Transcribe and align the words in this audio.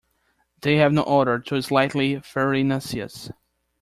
They 0.61 0.77
have 0.77 0.93
no 0.93 1.03
odor 1.03 1.37
to 1.37 1.61
slightly 1.61 2.19
farinaceous. 2.21 3.29